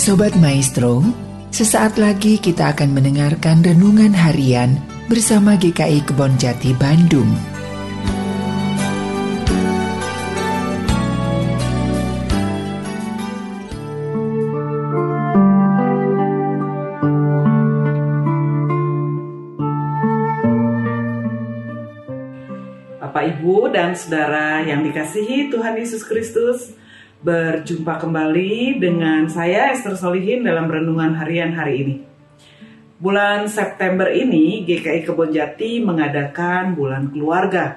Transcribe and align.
Sobat 0.00 0.32
Maestro, 0.40 1.04
sesaat 1.52 2.00
lagi 2.00 2.40
kita 2.40 2.72
akan 2.72 2.96
mendengarkan 2.96 3.60
renungan 3.60 4.16
harian 4.16 4.80
bersama 5.12 5.60
GKI 5.60 6.08
Kebon 6.08 6.40
Jati 6.40 6.72
Bandung. 6.72 7.28
Bapak, 23.04 23.36
Ibu, 23.36 23.68
dan 23.68 23.92
Saudara 23.92 24.64
yang 24.64 24.80
dikasihi 24.80 25.52
Tuhan 25.52 25.76
Yesus 25.76 26.00
Kristus, 26.08 26.72
Berjumpa 27.20 28.00
kembali 28.00 28.80
dengan 28.80 29.28
saya 29.28 29.76
Esther 29.76 29.92
Solihin 29.92 30.40
dalam 30.40 30.72
renungan 30.72 31.20
harian 31.20 31.52
hari 31.52 31.84
ini. 31.84 31.96
Bulan 32.96 33.44
September 33.44 34.08
ini 34.08 34.64
GKI 34.64 35.04
Kebonjati 35.04 35.84
mengadakan 35.84 36.72
bulan 36.72 37.12
keluarga. 37.12 37.76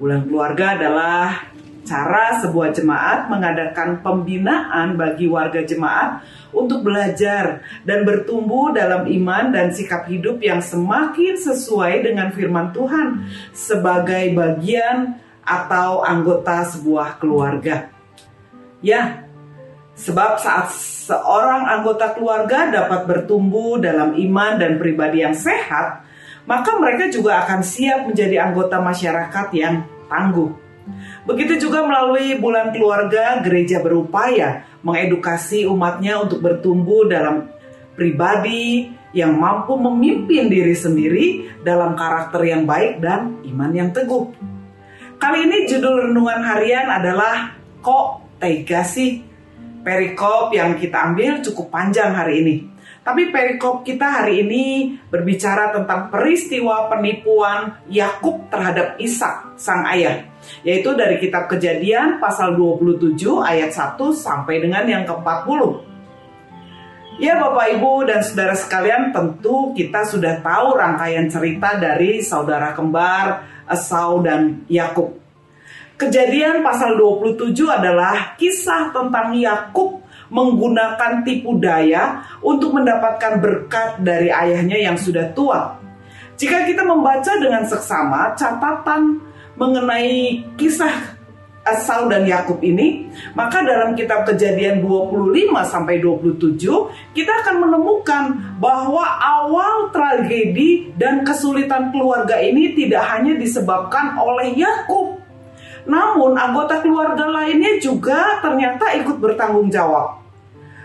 Bulan 0.00 0.24
keluarga 0.24 0.80
adalah 0.80 1.52
cara 1.84 2.40
sebuah 2.40 2.72
jemaat 2.72 3.28
mengadakan 3.28 4.00
pembinaan 4.00 4.96
bagi 4.96 5.28
warga 5.28 5.60
jemaat 5.60 6.24
untuk 6.48 6.80
belajar 6.80 7.60
dan 7.84 8.08
bertumbuh 8.08 8.72
dalam 8.72 9.04
iman 9.04 9.52
dan 9.52 9.76
sikap 9.76 10.08
hidup 10.08 10.40
yang 10.40 10.64
semakin 10.64 11.36
sesuai 11.36 12.00
dengan 12.00 12.32
firman 12.32 12.72
Tuhan 12.72 13.28
sebagai 13.52 14.32
bagian 14.32 15.20
atau 15.44 16.00
anggota 16.00 16.64
sebuah 16.64 17.20
keluarga. 17.20 17.99
Ya, 18.80 19.28
sebab 19.92 20.40
saat 20.40 20.72
seorang 21.04 21.68
anggota 21.68 22.16
keluarga 22.16 22.72
dapat 22.72 23.04
bertumbuh 23.04 23.76
dalam 23.76 24.16
iman 24.16 24.56
dan 24.56 24.80
pribadi 24.80 25.20
yang 25.20 25.36
sehat, 25.36 26.04
maka 26.48 26.80
mereka 26.80 27.12
juga 27.12 27.44
akan 27.44 27.60
siap 27.60 28.08
menjadi 28.08 28.40
anggota 28.40 28.80
masyarakat 28.80 29.46
yang 29.52 29.84
tangguh. 30.08 30.48
Begitu 31.28 31.68
juga 31.68 31.84
melalui 31.84 32.40
bulan 32.40 32.72
keluarga, 32.72 33.38
gereja 33.44 33.84
berupaya 33.84 34.64
mengedukasi 34.80 35.68
umatnya 35.68 36.24
untuk 36.24 36.40
bertumbuh 36.40 37.04
dalam 37.04 37.52
pribadi 37.92 38.88
yang 39.12 39.36
mampu 39.36 39.76
memimpin 39.76 40.48
diri 40.48 40.72
sendiri 40.72 41.26
dalam 41.60 41.92
karakter 41.98 42.46
yang 42.48 42.64
baik 42.64 43.02
dan 43.02 43.42
iman 43.44 43.70
yang 43.76 43.90
teguh. 43.92 44.32
Kali 45.20 45.44
ini 45.44 45.68
judul 45.68 46.08
renungan 46.08 46.40
harian 46.40 46.88
adalah 46.88 47.60
Kok 47.80 48.29
tega 48.40 48.82
sih? 48.82 49.22
Perikop 49.80 50.52
yang 50.56 50.76
kita 50.76 51.12
ambil 51.12 51.44
cukup 51.44 51.68
panjang 51.72 52.12
hari 52.16 52.42
ini. 52.44 52.56
Tapi 53.00 53.32
perikop 53.32 53.80
kita 53.80 54.20
hari 54.20 54.44
ini 54.44 54.96
berbicara 55.08 55.72
tentang 55.72 56.12
peristiwa 56.12 56.84
penipuan 56.92 57.80
Yakub 57.88 58.52
terhadap 58.52 59.00
Ishak 59.00 59.56
sang 59.56 59.88
ayah. 59.88 60.28
Yaitu 60.64 60.92
dari 60.92 61.16
kitab 61.16 61.48
kejadian 61.48 62.20
pasal 62.20 62.56
27 62.60 63.16
ayat 63.40 63.72
1 63.72 63.96
sampai 64.12 64.60
dengan 64.60 64.84
yang 64.84 65.04
ke-40. 65.08 65.90
Ya 67.20 67.36
Bapak 67.36 67.76
Ibu 67.76 68.08
dan 68.08 68.24
Saudara 68.24 68.56
sekalian 68.56 69.12
tentu 69.12 69.76
kita 69.76 70.08
sudah 70.08 70.40
tahu 70.40 70.76
rangkaian 70.76 71.28
cerita 71.28 71.76
dari 71.76 72.24
saudara 72.24 72.72
kembar 72.72 73.44
Esau 73.68 74.24
dan 74.24 74.64
Yakub. 74.72 75.20
Kejadian 76.00 76.64
pasal 76.64 76.96
27 76.96 77.52
adalah 77.68 78.32
kisah 78.40 78.88
tentang 78.88 79.36
Yakub 79.36 80.00
menggunakan 80.32 81.20
tipu 81.20 81.60
daya 81.60 82.24
untuk 82.40 82.72
mendapatkan 82.72 83.36
berkat 83.36 84.00
dari 84.00 84.32
ayahnya 84.32 84.80
yang 84.80 84.96
sudah 84.96 85.28
tua. 85.36 85.76
Jika 86.40 86.64
kita 86.64 86.88
membaca 86.88 87.36
dengan 87.36 87.68
seksama 87.68 88.32
catatan 88.32 89.20
mengenai 89.60 90.40
kisah 90.56 91.20
Esau 91.60 92.08
dan 92.08 92.24
Yakub 92.24 92.64
ini, 92.64 93.12
maka 93.36 93.60
dalam 93.60 93.92
kitab 93.92 94.24
Kejadian 94.24 94.80
25 94.80 95.52
sampai 95.68 96.00
27 96.00 97.12
kita 97.12 97.44
akan 97.44 97.68
menemukan 97.68 98.56
bahwa 98.56 99.04
awal 99.20 99.92
tragedi 99.92 100.96
dan 100.96 101.20
kesulitan 101.28 101.92
keluarga 101.92 102.40
ini 102.40 102.72
tidak 102.72 103.04
hanya 103.12 103.36
disebabkan 103.36 104.16
oleh 104.16 104.56
Yakub, 104.56 105.19
namun 105.88 106.36
anggota 106.36 106.80
keluarga 106.84 107.24
lainnya 107.28 107.80
juga 107.80 108.40
ternyata 108.44 108.92
ikut 109.00 109.16
bertanggung 109.16 109.72
jawab. 109.72 110.20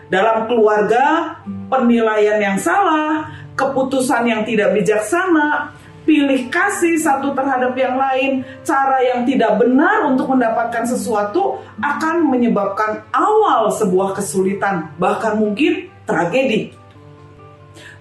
Dalam 0.06 0.46
keluarga, 0.46 1.38
penilaian 1.68 2.38
yang 2.38 2.58
salah, 2.62 3.34
keputusan 3.58 4.30
yang 4.30 4.42
tidak 4.46 4.78
bijaksana, 4.78 5.74
pilih 6.06 6.48
kasih 6.54 7.02
satu 7.02 7.34
terhadap 7.34 7.74
yang 7.74 7.98
lain, 7.98 8.46
cara 8.62 9.02
yang 9.02 9.26
tidak 9.26 9.58
benar 9.58 10.06
untuk 10.06 10.30
mendapatkan 10.30 10.86
sesuatu 10.86 11.58
akan 11.82 12.30
menyebabkan 12.30 13.02
awal 13.10 13.74
sebuah 13.74 14.14
kesulitan, 14.14 14.94
bahkan 15.02 15.42
mungkin 15.42 15.90
tragedi. 16.06 16.78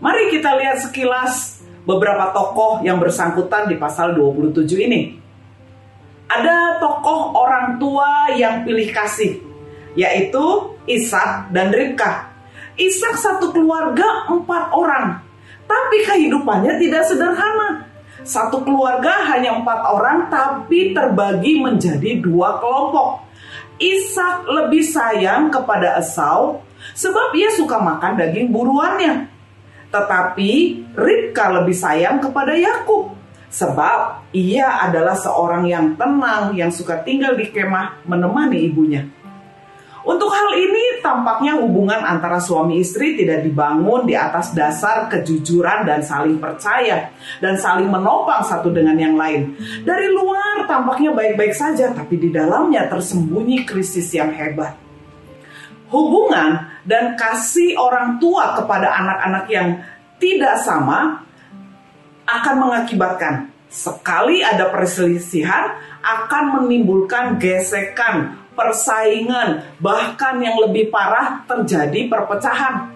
Mari 0.04 0.28
kita 0.28 0.53
lihat 0.60 0.84
sekilas 0.84 1.65
beberapa 1.88 2.31
tokoh 2.37 2.84
yang 2.84 3.00
bersangkutan 3.00 3.65
di 3.72 3.81
pasal 3.81 4.12
27 4.12 4.69
ini 4.84 5.23
ada 6.28 6.80
tokoh 6.80 7.36
orang 7.36 7.76
tua 7.76 8.32
yang 8.32 8.64
pilih 8.64 8.88
kasih, 8.90 9.40
yaitu 9.94 10.44
Ishak 10.88 11.52
dan 11.52 11.70
Ribka. 11.70 12.32
Ishak 12.74 13.14
satu 13.20 13.54
keluarga 13.54 14.26
empat 14.26 14.74
orang, 14.74 15.22
tapi 15.68 16.02
kehidupannya 16.02 16.80
tidak 16.80 17.06
sederhana. 17.06 17.86
Satu 18.24 18.64
keluarga 18.64 19.20
hanya 19.36 19.60
empat 19.60 19.80
orang, 19.84 20.32
tapi 20.32 20.96
terbagi 20.96 21.60
menjadi 21.60 22.18
dua 22.24 22.56
kelompok. 22.56 23.20
Ishak 23.76 24.48
lebih 24.48 24.86
sayang 24.86 25.50
kepada 25.52 26.00
Esau 26.00 26.62
sebab 26.94 27.34
ia 27.36 27.50
suka 27.52 27.76
makan 27.76 28.16
daging 28.16 28.48
buruannya. 28.48 29.28
Tetapi 29.92 30.50
Ribka 30.94 31.52
lebih 31.62 31.76
sayang 31.76 32.18
kepada 32.18 32.54
Yakub 32.56 33.14
Sebab 33.54 34.34
ia 34.34 34.82
adalah 34.82 35.15
seorang 35.15 35.70
yang 35.70 35.94
tenang, 35.94 36.59
yang 36.59 36.75
suka 36.75 37.06
tinggal 37.06 37.38
di 37.38 37.54
kemah 37.54 38.03
menemani 38.03 38.66
ibunya. 38.66 39.06
Untuk 40.04 40.28
hal 40.28 40.53
ini 40.53 41.00
tampaknya 41.00 41.56
hubungan 41.56 41.97
antara 41.97 42.37
suami 42.37 42.76
istri 42.76 43.16
tidak 43.16 43.41
dibangun 43.41 44.04
di 44.04 44.12
atas 44.12 44.53
dasar 44.53 45.09
kejujuran 45.09 45.88
dan 45.88 46.04
saling 46.04 46.37
percaya 46.37 47.09
dan 47.41 47.56
saling 47.56 47.88
menopang 47.88 48.44
satu 48.44 48.69
dengan 48.69 49.00
yang 49.00 49.16
lain. 49.16 49.56
Dari 49.81 50.12
luar 50.12 50.69
tampaknya 50.69 51.16
baik-baik 51.16 51.56
saja 51.56 51.88
tapi 51.97 52.21
di 52.21 52.28
dalamnya 52.28 52.84
tersembunyi 52.92 53.65
krisis 53.65 54.12
yang 54.12 54.28
hebat. 54.36 54.76
Hubungan 55.88 56.69
dan 56.84 57.16
kasih 57.16 57.81
orang 57.81 58.21
tua 58.21 58.60
kepada 58.60 58.92
anak-anak 58.92 59.47
yang 59.48 59.81
tidak 60.21 60.60
sama 60.60 61.23
akan 62.24 62.54
mengakibatkan 62.68 63.54
sekali 63.74 64.40
ada 64.40 64.70
perselisihan 64.70 65.74
akan 66.04 66.62
menimbulkan 66.62 67.40
gesekan, 67.42 68.38
persaingan, 68.54 69.66
bahkan 69.82 70.38
yang 70.38 70.54
lebih 70.62 70.92
parah 70.94 71.42
terjadi 71.48 72.06
perpecahan. 72.06 72.92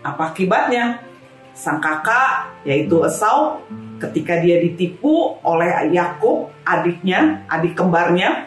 Apa 0.00 0.32
akibatnya? 0.32 1.04
Sang 1.52 1.82
kakak 1.82 2.62
yaitu 2.62 3.02
Esau 3.02 3.60
ketika 3.98 4.38
dia 4.38 4.62
ditipu 4.62 5.42
oleh 5.42 5.90
Yakub, 5.90 6.54
adiknya, 6.62 7.42
adik 7.50 7.74
kembarnya, 7.74 8.46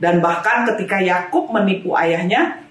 dan 0.00 0.24
bahkan 0.24 0.64
ketika 0.72 1.04
Yakub 1.04 1.52
menipu 1.52 1.92
ayahnya, 1.92 2.64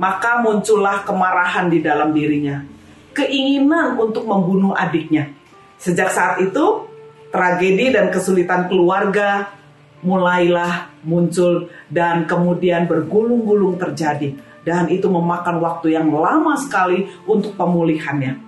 maka 0.00 0.40
muncullah 0.40 1.04
kemarahan 1.04 1.68
di 1.68 1.84
dalam 1.84 2.16
dirinya 2.16 2.75
keinginan 3.16 3.96
untuk 3.96 4.28
membunuh 4.28 4.76
adiknya. 4.76 5.32
Sejak 5.80 6.12
saat 6.12 6.44
itu, 6.44 6.84
tragedi 7.32 7.96
dan 7.96 8.12
kesulitan 8.12 8.68
keluarga 8.68 9.56
mulailah 10.04 10.92
muncul 11.02 11.72
dan 11.88 12.28
kemudian 12.28 12.84
bergulung-gulung 12.84 13.80
terjadi. 13.80 14.36
Dan 14.66 14.90
itu 14.90 15.06
memakan 15.06 15.62
waktu 15.62 15.94
yang 15.94 16.10
lama 16.10 16.58
sekali 16.58 17.06
untuk 17.24 17.54
pemulihannya. 17.54 18.42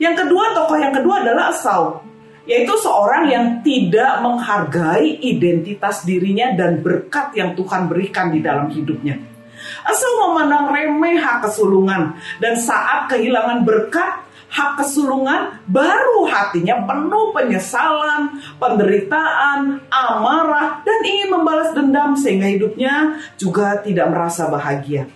Yang 0.00 0.14
kedua, 0.24 0.56
tokoh 0.56 0.78
yang 0.80 0.94
kedua 0.96 1.20
adalah 1.20 1.52
Esau, 1.52 2.00
yaitu 2.48 2.72
seorang 2.80 3.28
yang 3.28 3.46
tidak 3.60 4.24
menghargai 4.24 5.20
identitas 5.20 6.08
dirinya 6.08 6.56
dan 6.56 6.80
berkat 6.80 7.36
yang 7.36 7.52
Tuhan 7.52 7.84
berikan 7.84 8.32
di 8.32 8.40
dalam 8.40 8.72
hidupnya. 8.72 9.37
Asal 9.82 10.10
memandang 10.26 10.70
remeh 10.70 11.18
hak 11.18 11.44
kesulungan 11.46 12.14
dan 12.38 12.54
saat 12.54 13.10
kehilangan 13.10 13.62
berkat 13.66 14.28
hak 14.48 14.80
kesulungan 14.80 15.60
baru 15.68 16.24
hatinya 16.24 16.88
penuh 16.88 17.36
penyesalan, 17.36 18.40
penderitaan, 18.56 19.84
amarah 19.92 20.80
dan 20.82 20.98
ingin 21.04 21.28
membalas 21.28 21.70
dendam 21.76 22.16
sehingga 22.16 22.48
hidupnya 22.48 23.20
juga 23.36 23.80
tidak 23.84 24.08
merasa 24.08 24.48
bahagia. 24.48 25.06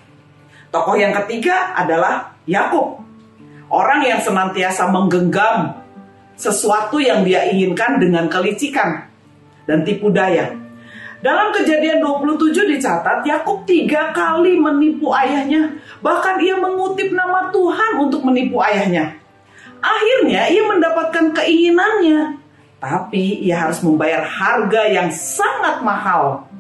Tokoh 0.73 0.97
yang 0.97 1.13
ketiga 1.25 1.77
adalah 1.77 2.37
Yakub. 2.49 3.01
Orang 3.73 4.05
yang 4.05 4.21
senantiasa 4.21 4.89
menggenggam 4.93 5.81
sesuatu 6.37 7.01
yang 7.01 7.25
dia 7.25 7.49
inginkan 7.49 7.97
dengan 7.97 8.29
kelicikan 8.29 9.09
dan 9.65 9.85
tipu 9.85 10.13
daya. 10.13 10.53
Dalam 11.23 11.55
kejadian 11.55 12.03
27 12.03 12.67
dicatat, 12.67 13.23
Yakub 13.23 13.63
tiga 13.63 14.11
kali 14.11 14.59
menipu 14.59 15.15
ayahnya. 15.15 15.79
Bahkan 16.03 16.43
ia 16.43 16.59
mengutip 16.59 17.15
nama 17.15 17.47
Tuhan 17.55 18.03
untuk 18.03 18.27
menipu 18.27 18.59
ayahnya. 18.59 19.23
Akhirnya 19.79 20.51
ia 20.51 20.67
mendapatkan 20.67 21.31
keinginannya. 21.31 22.43
Tapi 22.83 23.39
ia 23.39 23.63
harus 23.63 23.79
membayar 23.87 24.27
harga 24.27 24.83
yang 24.91 25.15
sangat 25.15 25.87
mahal. 25.87 26.51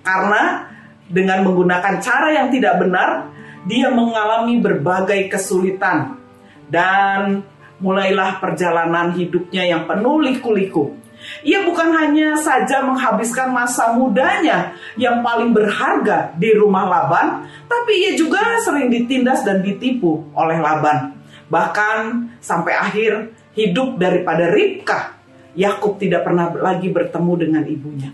Karena 0.00 0.64
dengan 1.12 1.44
menggunakan 1.44 2.00
cara 2.00 2.32
yang 2.32 2.48
tidak 2.48 2.80
benar, 2.80 3.28
dia 3.68 3.92
mengalami 3.92 4.56
berbagai 4.56 5.28
kesulitan. 5.28 6.16
Dan 6.64 7.44
mulailah 7.76 8.40
perjalanan 8.40 9.12
hidupnya 9.12 9.68
yang 9.68 9.84
penuh 9.84 10.24
liku-liku 10.24 10.96
ia 11.42 11.62
bukan 11.66 11.90
hanya 11.94 12.38
saja 12.38 12.82
menghabiskan 12.82 13.50
masa 13.50 13.94
mudanya 13.94 14.74
yang 14.94 15.20
paling 15.20 15.50
berharga 15.50 16.34
di 16.38 16.54
rumah 16.54 16.86
Laban, 16.86 17.46
tapi 17.66 17.92
ia 18.06 18.12
juga 18.14 18.58
sering 18.62 18.90
ditindas 18.90 19.42
dan 19.42 19.62
ditipu 19.62 20.26
oleh 20.34 20.58
Laban. 20.58 21.14
Bahkan 21.48 21.96
sampai 22.38 22.74
akhir 22.76 23.34
hidup 23.56 23.98
daripada 23.98 24.50
Ribka, 24.50 25.18
Yakub 25.58 25.98
tidak 25.98 26.22
pernah 26.22 26.54
lagi 26.54 26.88
bertemu 26.92 27.32
dengan 27.34 27.62
ibunya. 27.66 28.10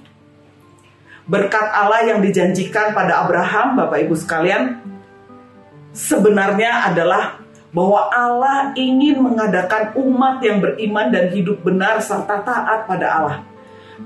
Berkat 1.25 1.73
Allah 1.73 2.05
yang 2.05 2.21
dijanjikan 2.21 2.93
pada 2.93 3.25
Abraham, 3.25 3.81
Bapak 3.81 4.05
Ibu 4.05 4.13
sekalian, 4.17 4.81
sebenarnya 5.97 6.93
adalah 6.93 7.44
bahwa 7.75 8.07
Allah 8.15 8.71
ingin 8.79 9.19
mengadakan 9.19 9.91
umat 9.99 10.39
yang 10.47 10.63
beriman 10.63 11.11
dan 11.11 11.35
hidup 11.35 11.59
benar 11.67 11.99
serta 11.99 12.41
taat 12.47 12.87
pada 12.87 13.07
Allah. 13.11 13.39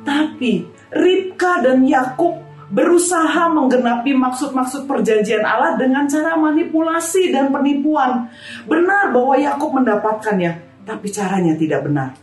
Tapi 0.01 0.65
Ribka 0.89 1.61
dan 1.61 1.85
Yakub 1.85 2.41
berusaha 2.73 3.49
menggenapi 3.53 4.17
maksud-maksud 4.17 4.89
perjanjian 4.89 5.45
Allah 5.45 5.77
dengan 5.77 6.09
cara 6.09 6.37
manipulasi 6.37 7.29
dan 7.29 7.53
penipuan. 7.53 8.29
Benar 8.65 9.13
bahwa 9.13 9.37
Yakub 9.37 9.77
mendapatkannya, 9.77 10.85
tapi 10.89 11.13
caranya 11.13 11.53
tidak 11.57 11.85
benar. 11.85 12.17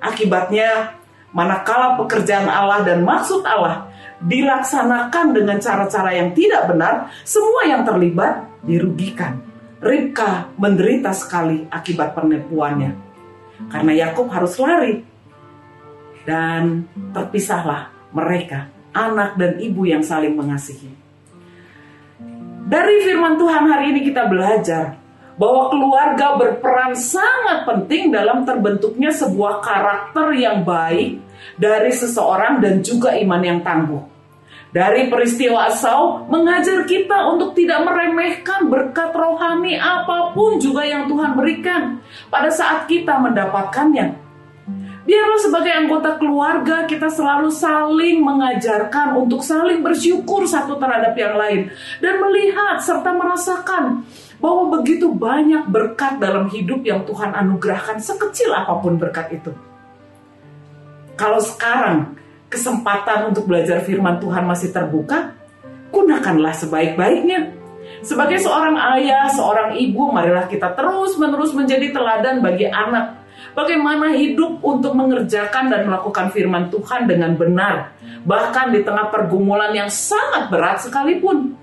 Akibatnya, 0.00 0.96
manakala 1.32 2.00
pekerjaan 2.00 2.48
Allah 2.48 2.84
dan 2.84 3.04
maksud 3.04 3.44
Allah 3.44 3.88
dilaksanakan 4.24 5.36
dengan 5.36 5.60
cara-cara 5.60 6.10
yang 6.12 6.32
tidak 6.32 6.68
benar, 6.68 7.12
semua 7.24 7.68
yang 7.68 7.84
terlibat 7.84 8.48
dirugikan. 8.64 9.47
Ribka 9.78 10.50
menderita 10.58 11.14
sekali 11.14 11.66
akibat 11.70 12.18
penipuannya. 12.18 12.92
Karena 13.70 13.92
Yakub 13.94 14.26
harus 14.30 14.58
lari. 14.58 15.02
Dan 16.26 16.84
terpisahlah 17.14 17.88
mereka, 18.10 18.68
anak 18.90 19.38
dan 19.38 19.56
ibu 19.62 19.86
yang 19.86 20.02
saling 20.02 20.34
mengasihi. 20.34 20.90
Dari 22.68 23.00
firman 23.00 23.40
Tuhan 23.40 23.64
hari 23.64 23.96
ini 23.96 24.00
kita 24.04 24.28
belajar 24.28 25.00
bahwa 25.38 25.70
keluarga 25.72 26.36
berperan 26.36 26.92
sangat 26.92 27.64
penting 27.64 28.12
dalam 28.12 28.42
terbentuknya 28.42 29.08
sebuah 29.14 29.62
karakter 29.62 30.34
yang 30.36 30.66
baik 30.66 31.22
dari 31.54 31.94
seseorang 31.94 32.58
dan 32.58 32.82
juga 32.82 33.14
iman 33.14 33.40
yang 33.40 33.62
tangguh. 33.62 34.17
Dari 34.68 35.08
peristiwa 35.08 35.64
Asau 35.64 36.28
mengajar 36.28 36.84
kita 36.84 37.24
untuk 37.32 37.56
tidak 37.56 37.88
meremehkan 37.88 38.68
berkat 38.68 39.16
rohani 39.16 39.80
apa 39.80 40.36
pun 40.36 40.60
juga 40.60 40.84
yang 40.84 41.08
Tuhan 41.08 41.32
berikan 41.32 42.04
pada 42.28 42.52
saat 42.52 42.84
kita 42.84 43.16
mendapatkannya. 43.16 44.28
Biarlah 45.08 45.40
sebagai 45.40 45.72
anggota 45.72 46.20
keluarga 46.20 46.84
kita 46.84 47.08
selalu 47.08 47.48
saling 47.48 48.20
mengajarkan 48.20 49.16
untuk 49.16 49.40
saling 49.40 49.80
bersyukur 49.80 50.44
satu 50.44 50.76
terhadap 50.76 51.16
yang 51.16 51.32
lain 51.32 51.72
dan 52.04 52.20
melihat 52.20 52.76
serta 52.76 53.16
merasakan 53.16 54.04
bahwa 54.36 54.68
begitu 54.76 55.08
banyak 55.08 55.64
berkat 55.64 56.20
dalam 56.20 56.52
hidup 56.52 56.84
yang 56.84 57.08
Tuhan 57.08 57.32
anugerahkan 57.32 58.04
sekecil 58.04 58.52
apa 58.52 58.84
pun 58.84 59.00
berkat 59.00 59.32
itu. 59.32 59.56
Kalau 61.16 61.40
sekarang 61.40 62.17
kesempatan 62.48 63.32
untuk 63.32 63.48
belajar 63.48 63.84
firman 63.84 64.18
Tuhan 64.18 64.44
masih 64.44 64.72
terbuka, 64.72 65.36
gunakanlah 65.92 66.52
sebaik-baiknya. 66.56 67.54
Sebagai 68.04 68.40
seorang 68.40 68.76
ayah, 68.98 69.28
seorang 69.32 69.76
ibu, 69.76 70.12
marilah 70.12 70.48
kita 70.48 70.72
terus-menerus 70.76 71.52
menjadi 71.56 71.92
teladan 71.92 72.40
bagi 72.44 72.68
anak. 72.68 73.20
Bagaimana 73.54 74.14
hidup 74.14 74.60
untuk 74.62 74.94
mengerjakan 74.98 75.70
dan 75.70 75.86
melakukan 75.86 76.30
firman 76.34 76.70
Tuhan 76.70 77.06
dengan 77.06 77.34
benar, 77.38 77.94
bahkan 78.26 78.70
di 78.74 78.82
tengah 78.82 79.10
pergumulan 79.10 79.70
yang 79.74 79.90
sangat 79.90 80.50
berat 80.50 80.82
sekalipun. 80.82 81.54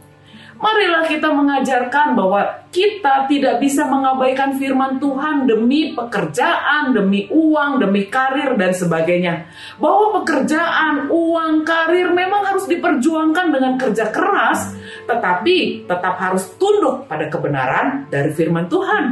Marilah 0.56 1.04
kita 1.04 1.36
mengajarkan 1.36 2.16
bahwa 2.16 2.63
kita 2.72 3.28
tidak 3.28 3.60
bisa 3.60 3.84
mengabaikan 3.92 4.56
firman 4.56 4.96
Tuhan 5.04 5.44
demi 5.44 5.92
pekerjaan, 5.92 6.96
demi 6.96 7.28
uang, 7.28 7.84
demi 7.84 8.07
karir, 8.07 8.56
dan 8.56 8.72
sebagainya. 8.72 9.52
Bahwa 9.75 10.24
pekerjaan, 10.24 11.12
uang, 11.12 11.68
karir 11.68 12.07
memang 12.16 12.48
harus 12.48 12.72
diperjuangkan 12.72 13.52
dengan 13.52 13.75
kerja 13.75 14.07
keras, 14.16 14.72
tetapi 15.04 15.84
tetap 15.92 16.16
harus 16.24 16.48
tunduk 16.56 17.04
pada 17.12 17.28
kebenaran 17.28 18.08
dari 18.08 18.31
firman 18.31 18.72
Tuhan. 18.72 19.04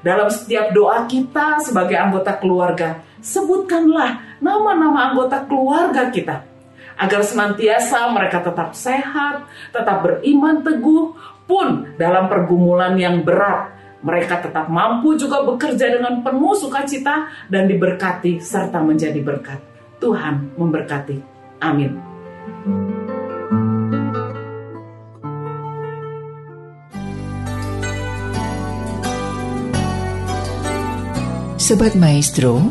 Dalam 0.00 0.32
setiap 0.32 0.72
doa 0.72 1.04
kita 1.04 1.60
sebagai 1.60 2.00
anggota 2.00 2.32
keluarga, 2.40 3.04
sebutkanlah 3.20 4.40
nama-nama 4.40 5.12
anggota 5.12 5.44
keluarga 5.44 6.08
kita 6.08 6.57
agar 6.98 7.22
senantiasa 7.22 8.10
mereka 8.10 8.42
tetap 8.42 8.74
sehat, 8.74 9.46
tetap 9.70 10.02
beriman 10.02 10.66
teguh, 10.66 11.14
pun 11.48 11.96
dalam 11.96 12.28
pergumulan 12.28 12.92
yang 13.00 13.24
berat 13.24 13.78
mereka 13.98 14.38
tetap 14.38 14.70
mampu 14.70 15.18
juga 15.18 15.42
bekerja 15.42 15.90
dengan 15.98 16.22
penuh 16.22 16.54
sukacita 16.54 17.26
dan 17.50 17.66
diberkati 17.66 18.38
serta 18.38 18.78
menjadi 18.78 19.18
berkat. 19.18 19.58
Tuhan 19.98 20.54
memberkati. 20.54 21.18
Amin. 21.58 21.98
Sobat 31.58 31.98
Maestro, 31.98 32.70